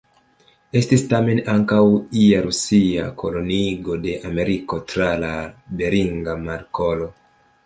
Estis 0.79 1.03
tamen 1.09 1.41
ankaŭ 1.53 1.81
ia 2.21 2.39
Rusia 2.45 3.05
koloniigo 3.25 3.99
de 4.07 4.17
Ameriko 4.31 4.81
tra 4.95 5.11
la 5.27 5.31
Beringa 5.83 6.37
Markolo. 6.49 7.13